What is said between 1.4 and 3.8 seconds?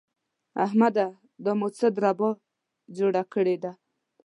دا مو څه دربه جوړه کړې ده؟!